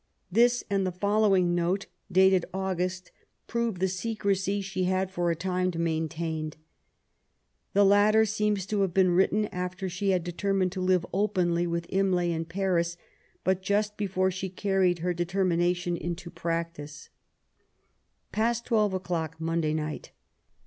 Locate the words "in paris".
12.31-12.97